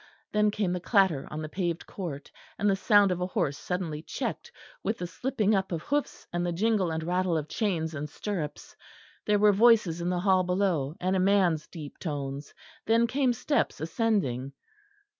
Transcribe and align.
Then 0.31 0.49
came 0.49 0.73
the 0.73 0.79
clatter 0.79 1.27
on 1.29 1.43
the 1.43 1.47
paved 1.47 1.85
court; 1.85 2.31
and 2.57 2.67
the 2.67 2.75
sound 2.75 3.11
of 3.11 3.21
a 3.21 3.27
horse 3.27 3.55
suddenly 3.55 4.01
checked 4.01 4.51
with 4.81 4.97
the 4.97 5.05
slipping 5.05 5.53
up 5.53 5.71
of 5.71 5.83
hoofs 5.83 6.25
and 6.33 6.43
the 6.43 6.51
jingle 6.51 6.89
and 6.89 7.03
rattle 7.03 7.37
of 7.37 7.47
chains 7.47 7.93
and 7.93 8.09
stirrups. 8.09 8.75
There 9.27 9.37
were 9.37 9.53
voices 9.53 10.01
in 10.01 10.09
the 10.09 10.19
hall 10.21 10.41
below, 10.41 10.95
and 10.99 11.15
a 11.15 11.19
man's 11.19 11.67
deep 11.67 11.99
tones; 11.99 12.51
then 12.87 13.05
came 13.05 13.31
steps 13.31 13.79
ascending. 13.79 14.53